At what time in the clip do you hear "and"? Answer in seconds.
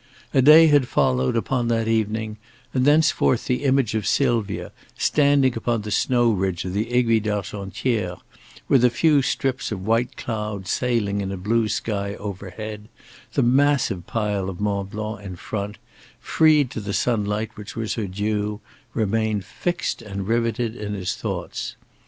2.73-2.85, 20.01-20.27